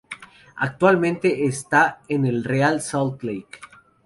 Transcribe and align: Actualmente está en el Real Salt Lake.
Actualmente 0.55 1.45
está 1.45 1.99
en 2.07 2.25
el 2.25 2.43
Real 2.43 2.81
Salt 2.81 3.21
Lake. 3.21 3.59